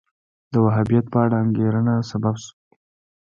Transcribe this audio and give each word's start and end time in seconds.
د 0.51 0.53
وهابیت 0.65 1.05
په 1.13 1.17
اړه 1.25 1.35
انګېرنه 1.43 1.93
سبب 2.09 2.35
شو 2.43 2.53